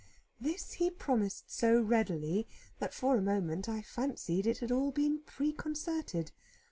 [0.39, 2.47] This he promised so readily,
[2.79, 6.31] that, for a moment, I fancied it had all been preconcerted.